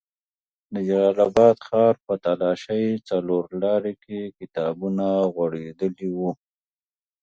[0.73, 6.29] د جلال اباد ښار په تالاشۍ څلور لاري کې کتابونه غوړېدلي وو.